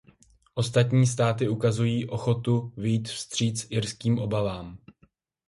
[0.55, 4.77] Ostatní státy ukazují ochotu vyjít vstříc irským obavám.